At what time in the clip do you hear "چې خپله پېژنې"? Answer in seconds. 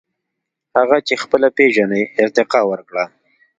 1.07-2.01